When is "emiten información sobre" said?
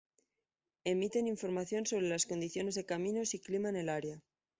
0.83-2.09